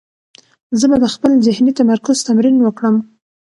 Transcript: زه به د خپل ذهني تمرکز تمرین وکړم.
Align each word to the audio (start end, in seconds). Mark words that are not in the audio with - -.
زه 0.79 0.85
به 0.89 0.97
د 1.03 1.05
خپل 1.15 1.31
ذهني 1.47 1.71
تمرکز 1.79 2.17
تمرین 2.27 2.57
وکړم. 2.61 2.95